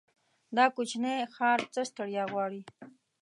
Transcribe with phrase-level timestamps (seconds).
[0.55, 2.61] دا کوچينی ښار څه ستړيا غواړي.